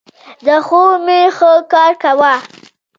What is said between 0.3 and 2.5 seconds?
دا خو مي ښه کار کاوه.